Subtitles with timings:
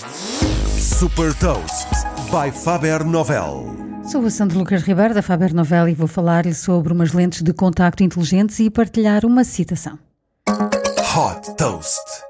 [0.00, 1.86] Super Toast
[2.30, 3.66] by Faber Novel.
[4.10, 7.52] Sou a Sandra Lucas Ribeiro da Faber Novel e vou falar-lhe sobre umas lentes de
[7.52, 9.98] contacto inteligentes e partilhar uma citação.
[10.48, 12.29] Hot Toast.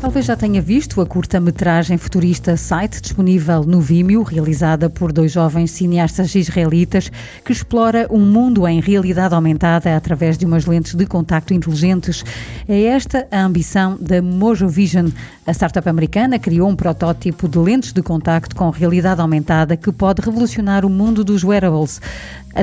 [0.00, 5.72] Talvez já tenha visto a curta-metragem futurista Sight, disponível no Vimeo, realizada por dois jovens
[5.72, 7.12] cineastas israelitas,
[7.44, 12.24] que explora um mundo em realidade aumentada através de umas lentes de contacto inteligentes.
[12.66, 15.10] É esta a ambição da Mojo Vision.
[15.46, 20.22] A startup americana criou um protótipo de lentes de contacto com realidade aumentada que pode
[20.22, 22.00] revolucionar o mundo dos wearables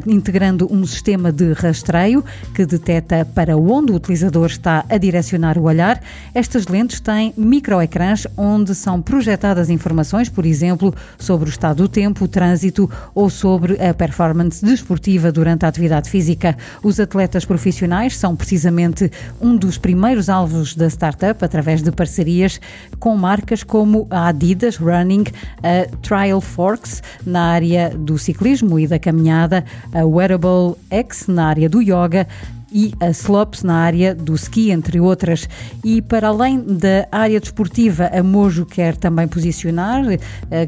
[0.06, 2.24] integrando um sistema de rastreio
[2.54, 6.02] que detecta para onde o utilizador está a direcionar o olhar.
[6.34, 12.26] Estas lentes têm microecrãs onde são projetadas informações, por exemplo, sobre o estado do tempo,
[12.26, 16.58] o trânsito ou sobre a performance desportiva durante a atividade física.
[16.84, 22.60] Os atletas profissionais são precisamente um dos primeiros alvos da startup através de parcerias
[23.00, 25.26] com marcas como a Adidas Running,
[25.64, 29.64] a Trial Forks na área do ciclismo e da caminhada,
[29.94, 32.28] a Wearable X na área do yoga,
[32.72, 35.48] e a Slops na área do ski, entre outras.
[35.84, 40.20] E para além da área desportiva, a Mojo quer também posicionar eh,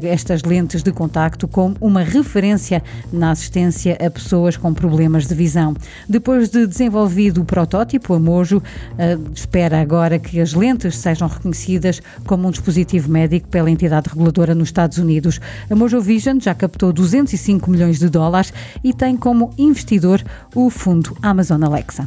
[0.02, 5.74] estas lentes de contacto como uma referência na assistência a pessoas com problemas de visão.
[6.08, 8.62] Depois de desenvolvido o protótipo, a Mojo
[8.98, 14.54] eh, espera agora que as lentes sejam reconhecidas como um dispositivo médico pela entidade reguladora
[14.54, 15.40] nos Estados Unidos.
[15.68, 20.22] A Mojo Vision já captou 205 milhões de dólares e tem como investidor
[20.54, 21.90] o fundo Amazon Alexa.
[21.90, 21.99] Alexa.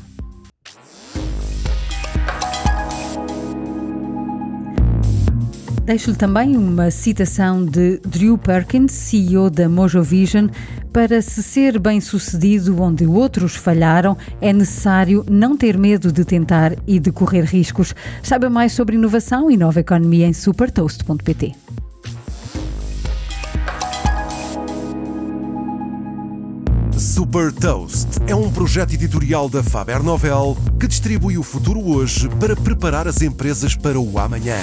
[5.86, 10.48] Deixo-lhe também uma citação de Drew Perkins, CEO da Mojo Vision.
[10.94, 16.73] Para se ser bem sucedido onde outros falharam, é necessário não ter medo de tentar
[16.88, 17.94] e de correr riscos.
[18.22, 21.54] Saiba mais sobre inovação e nova economia em supertoast.pt.
[26.98, 32.55] Super Toast é um projeto editorial da Faber Novel que distribui o futuro hoje para
[32.55, 34.55] preparar as empresas para o amanhã.